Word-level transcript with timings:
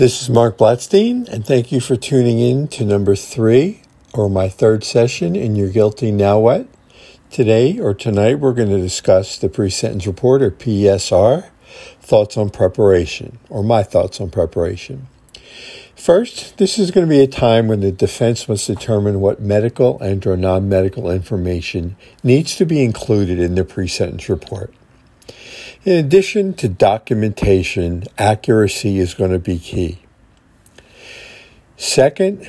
This 0.00 0.22
is 0.22 0.30
Marc 0.30 0.56
Blatstein, 0.56 1.28
and 1.28 1.44
thank 1.44 1.70
you 1.70 1.78
for 1.78 1.94
tuning 1.94 2.38
in 2.38 2.68
to 2.68 2.86
number 2.86 3.14
three, 3.14 3.82
or 4.14 4.30
my 4.30 4.48
third 4.48 4.82
session 4.82 5.36
in 5.36 5.56
Your 5.56 5.68
Guilty 5.68 6.10
Now 6.10 6.38
What. 6.38 6.66
Today 7.30 7.78
or 7.78 7.92
tonight, 7.92 8.36
we're 8.36 8.54
going 8.54 8.70
to 8.70 8.80
discuss 8.80 9.36
the 9.36 9.50
pre 9.50 9.68
sentence 9.68 10.06
report, 10.06 10.40
or 10.40 10.50
PSR, 10.52 11.50
thoughts 12.00 12.38
on 12.38 12.48
preparation, 12.48 13.40
or 13.50 13.62
my 13.62 13.82
thoughts 13.82 14.22
on 14.22 14.30
preparation. 14.30 15.06
First, 15.94 16.56
this 16.56 16.78
is 16.78 16.90
going 16.90 17.06
to 17.06 17.10
be 17.10 17.20
a 17.20 17.26
time 17.26 17.68
when 17.68 17.80
the 17.80 17.92
defense 17.92 18.48
must 18.48 18.66
determine 18.66 19.20
what 19.20 19.42
medical 19.42 20.00
and 20.00 20.26
or 20.26 20.34
non-medical 20.34 21.10
information 21.10 21.96
needs 22.24 22.56
to 22.56 22.64
be 22.64 22.82
included 22.82 23.38
in 23.38 23.54
the 23.54 23.64
pre-sentence 23.64 24.30
report. 24.30 24.72
In 25.84 25.96
addition 25.96 26.52
to 26.54 26.68
documentation, 26.68 28.04
accuracy 28.18 28.98
is 28.98 29.14
going 29.14 29.30
to 29.30 29.38
be 29.38 29.58
key. 29.58 30.00
Second 31.78 32.46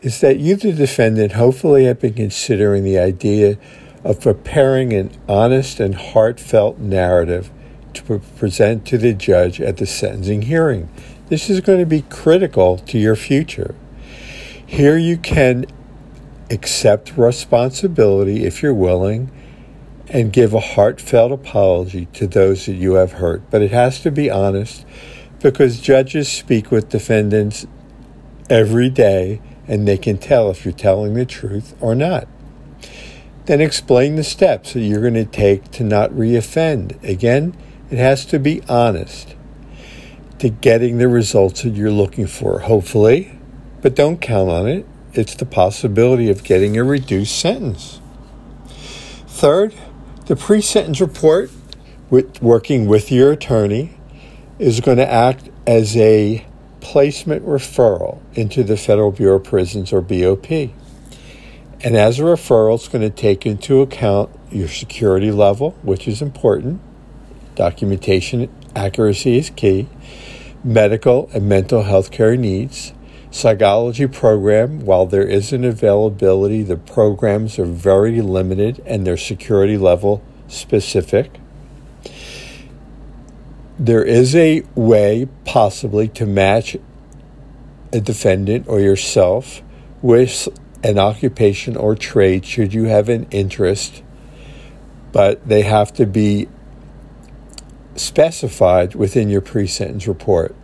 is 0.00 0.20
that 0.20 0.38
you, 0.38 0.54
the 0.54 0.72
defendant, 0.72 1.32
hopefully 1.32 1.86
have 1.86 2.00
been 2.00 2.14
considering 2.14 2.84
the 2.84 2.98
idea 2.98 3.58
of 4.04 4.20
preparing 4.20 4.92
an 4.92 5.10
honest 5.28 5.80
and 5.80 5.96
heartfelt 5.96 6.78
narrative 6.78 7.50
to 7.94 8.20
present 8.36 8.86
to 8.86 8.96
the 8.96 9.12
judge 9.12 9.60
at 9.60 9.78
the 9.78 9.86
sentencing 9.86 10.42
hearing 10.42 10.88
this 11.28 11.50
is 11.50 11.60
going 11.60 11.78
to 11.78 11.86
be 11.86 12.02
critical 12.02 12.78
to 12.78 12.98
your 12.98 13.16
future. 13.16 13.74
Here 14.64 14.96
you 14.96 15.18
can 15.18 15.66
accept 16.50 17.16
responsibility 17.16 18.44
if 18.44 18.62
you're 18.62 18.74
willing 18.74 19.30
and 20.10 20.32
give 20.32 20.54
a 20.54 20.60
heartfelt 20.60 21.32
apology 21.32 22.06
to 22.14 22.26
those 22.26 22.66
that 22.66 22.74
you 22.74 22.94
have 22.94 23.12
hurt. 23.12 23.42
But 23.50 23.62
it 23.62 23.70
has 23.70 24.00
to 24.00 24.10
be 24.10 24.30
honest 24.30 24.86
because 25.40 25.80
judges 25.80 26.28
speak 26.28 26.70
with 26.70 26.88
defendants 26.88 27.66
every 28.48 28.88
day 28.88 29.40
and 29.66 29.86
they 29.86 29.98
can 29.98 30.18
tell 30.18 30.50
if 30.50 30.64
you're 30.64 30.72
telling 30.72 31.14
the 31.14 31.26
truth 31.26 31.76
or 31.80 31.94
not. 31.94 32.26
Then 33.44 33.60
explain 33.60 34.16
the 34.16 34.24
steps 34.24 34.72
that 34.72 34.80
you're 34.80 35.00
going 35.00 35.14
to 35.14 35.24
take 35.24 35.70
to 35.72 35.84
not 35.84 36.10
reoffend. 36.10 37.02
Again, 37.02 37.56
it 37.90 37.98
has 37.98 38.24
to 38.26 38.38
be 38.38 38.62
honest 38.68 39.34
to 40.38 40.48
getting 40.48 40.98
the 40.98 41.08
results 41.08 41.62
that 41.62 41.70
you're 41.70 41.90
looking 41.90 42.26
for, 42.26 42.60
hopefully, 42.60 43.38
but 43.80 43.94
don't 43.94 44.20
count 44.20 44.50
on 44.50 44.68
it. 44.68 44.86
It's 45.14 45.34
the 45.34 45.46
possibility 45.46 46.30
of 46.30 46.44
getting 46.44 46.76
a 46.76 46.84
reduced 46.84 47.38
sentence. 47.38 48.00
Third, 49.26 49.74
the 50.28 50.36
pre 50.36 50.60
sentence 50.60 51.00
report, 51.00 51.50
with 52.10 52.42
working 52.42 52.86
with 52.86 53.10
your 53.10 53.32
attorney, 53.32 53.98
is 54.58 54.80
going 54.80 54.98
to 54.98 55.10
act 55.10 55.48
as 55.66 55.96
a 55.96 56.44
placement 56.80 57.44
referral 57.46 58.20
into 58.34 58.62
the 58.62 58.76
Federal 58.76 59.10
Bureau 59.10 59.36
of 59.36 59.44
Prisons 59.44 59.90
or 59.90 60.02
BOP. 60.02 60.50
And 61.80 61.96
as 61.96 62.18
a 62.18 62.24
referral, 62.24 62.74
it's 62.74 62.88
going 62.88 63.08
to 63.08 63.14
take 63.14 63.46
into 63.46 63.80
account 63.80 64.30
your 64.50 64.68
security 64.68 65.30
level, 65.30 65.70
which 65.82 66.06
is 66.06 66.20
important. 66.20 66.82
Documentation 67.54 68.50
accuracy 68.76 69.38
is 69.38 69.50
key 69.50 69.88
medical 70.62 71.30
and 71.32 71.48
mental 71.48 71.84
health 71.84 72.10
care 72.10 72.36
needs. 72.36 72.92
Psychology 73.30 74.06
program, 74.06 74.86
while 74.86 75.04
there 75.04 75.26
is 75.26 75.52
an 75.52 75.62
availability, 75.62 76.62
the 76.62 76.78
programs 76.78 77.58
are 77.58 77.66
very 77.66 78.22
limited 78.22 78.82
and 78.86 79.06
their 79.06 79.18
security 79.18 79.76
level 79.76 80.22
specific. 80.48 81.38
There 83.78 84.02
is 84.02 84.34
a 84.34 84.62
way, 84.74 85.28
possibly, 85.44 86.08
to 86.08 86.26
match 86.26 86.76
a 87.92 88.00
defendant 88.00 88.66
or 88.66 88.80
yourself 88.80 89.62
with 90.00 90.48
an 90.82 90.98
occupation 90.98 91.76
or 91.76 91.94
trade 91.94 92.46
should 92.46 92.72
you 92.72 92.84
have 92.84 93.08
an 93.08 93.26
interest, 93.30 94.02
but 95.12 95.46
they 95.46 95.62
have 95.62 95.92
to 95.94 96.06
be 96.06 96.48
specified 97.94 98.94
within 98.94 99.28
your 99.28 99.40
pre 99.40 99.66
sentence 99.66 100.06
report. 100.06 100.54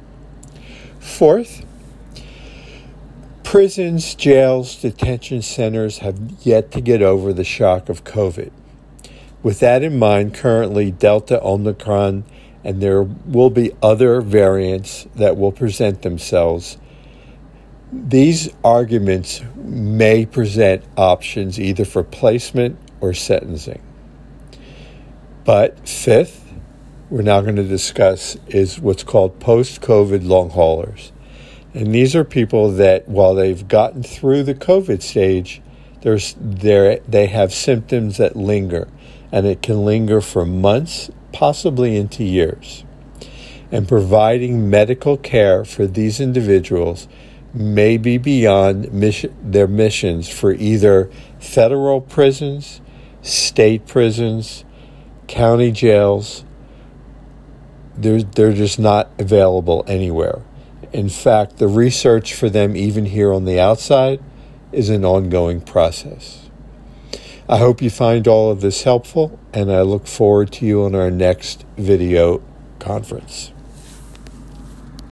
Fourth, 0.99 1.65
prisons, 3.54 4.16
jails, 4.16 4.75
detention 4.82 5.41
centers 5.41 5.98
have 5.98 6.19
yet 6.41 6.72
to 6.72 6.81
get 6.81 7.00
over 7.00 7.32
the 7.32 7.44
shock 7.44 7.88
of 7.88 8.03
COVID. 8.03 8.50
With 9.44 9.60
that 9.60 9.84
in 9.84 9.97
mind, 9.97 10.34
currently 10.34 10.91
Delta, 10.91 11.41
Omicron, 11.41 12.25
and 12.65 12.82
there 12.82 13.04
will 13.04 13.50
be 13.50 13.70
other 13.81 14.20
variants 14.20 15.06
that 15.15 15.37
will 15.37 15.53
present 15.53 16.03
themselves. 16.03 16.78
These 17.92 18.53
arguments 18.65 19.41
may 19.54 20.26
present 20.26 20.82
options 20.97 21.60
either 21.60 21.84
for 21.84 22.03
placement 22.03 22.76
or 23.00 23.15
sentencing. 23.15 23.81
But 25.44 25.88
fifth, 25.88 26.53
we're 27.09 27.22
now 27.22 27.41
going 27.41 27.54
to 27.54 27.62
discuss 27.62 28.36
is 28.48 28.81
what's 28.81 29.04
called 29.04 29.38
post 29.38 29.81
COVID 29.81 30.26
long 30.26 30.50
haulers. 30.50 31.12
And 31.75 31.93
these 31.93 32.15
are 32.15 32.25
people 32.25 32.71
that, 32.73 33.09
while 33.09 33.35
they've 33.35 33.67
gotten 33.67 34.05
through 34.05 34.45
the 34.45 34.55
COVID 34.55 35.03
stage, 35.03 35.61
there's, 36.03 36.37
they 36.39 37.27
have 37.27 37.53
symptoms 37.53 38.19
that 38.19 38.37
linger, 38.37 38.87
and 39.33 39.45
it 39.45 39.61
can 39.61 39.84
linger 39.84 40.21
for 40.21 40.47
months, 40.47 41.11
possibly 41.33 41.97
into 41.97 42.23
years. 42.23 42.84
And 43.73 43.89
providing 43.89 44.71
medical 44.71 45.17
care 45.17 45.65
for 45.65 45.87
these 45.87 46.21
individuals 46.21 47.09
may 47.53 47.97
be 47.97 48.19
beyond 48.19 48.93
mission, 48.93 49.34
their 49.43 49.67
missions 49.67 50.29
for 50.29 50.53
either 50.53 51.11
federal 51.41 52.01
prisons, 52.01 52.81
state 53.23 53.87
prisons, 53.87 54.65
county 55.27 55.73
jails, 55.73 56.45
they're, 57.97 58.23
they're 58.23 58.53
just 58.53 58.79
not 58.79 59.11
available 59.19 59.84
anywhere. 59.89 60.43
In 60.94 61.09
fact, 61.09 61.56
the 61.56 61.66
research 61.66 62.34
for 62.34 62.49
them, 62.49 62.77
even 62.77 63.06
here 63.06 63.32
on 63.32 63.47
the 63.47 63.59
outside, 63.59 64.22
is 64.71 64.91
an 64.91 65.05
ongoing 65.05 65.60
process. 65.60 66.49
I 67.49 67.59
hope 67.59 67.82
you 67.82 67.91
find 67.91 68.28
all 68.28 68.53
of 68.53 68.60
this 68.60 68.84
helpful, 68.84 69.37
and 69.53 69.72
I 69.72 69.83
look 69.83 70.06
forward 70.06 70.53
to 70.53 70.65
you 70.65 70.84
on 70.84 70.94
our 70.94 71.10
next 71.10 71.66
video 71.77 72.41
conference. 72.78 73.50